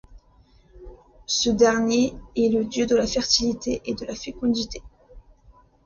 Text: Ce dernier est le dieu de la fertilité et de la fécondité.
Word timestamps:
Ce 1.27 1.51
dernier 1.51 2.15
est 2.35 2.49
le 2.49 2.65
dieu 2.65 2.87
de 2.87 2.95
la 2.95 3.05
fertilité 3.05 3.83
et 3.85 3.93
de 3.93 4.03
la 4.03 4.15
fécondité. 4.15 4.81